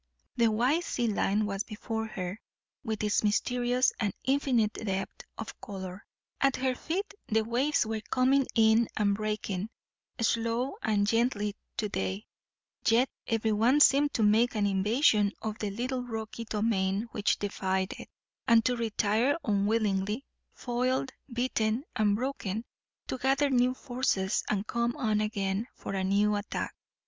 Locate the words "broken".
22.15-22.65